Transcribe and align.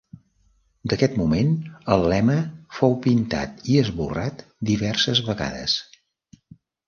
D'aquest 0.91 1.17
moment, 1.19 1.51
el 1.95 2.05
lema 2.13 2.37
fou 2.79 2.95
pintat 3.05 3.61
i 3.73 3.77
esborrat 3.83 4.43
diverses 4.73 5.21
vegades. 5.27 5.77